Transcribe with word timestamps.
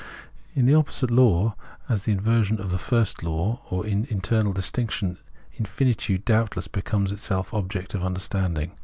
In 0.55 0.65
the 0.65 0.73
opposite 0.73 1.11
law, 1.11 1.55
as 1.87 2.05
the 2.05 2.11
inversion 2.11 2.59
of 2.59 2.71
the 2.71 2.79
first 2.79 3.21
law, 3.21 3.61
or 3.69 3.85
in 3.85 4.05
internal 4.05 4.51
distinction, 4.51 5.19
infinitude 5.59 6.25
doubtless 6.25 6.67
becomes 6.67 7.11
itself 7.11 7.53
object 7.53 7.93
of 7.93 8.03
understanding. 8.03 8.71